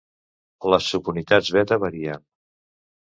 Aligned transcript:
Les 0.73 0.87
subunitats 0.93 1.51
beta 1.59 1.81
varien. 1.87 2.25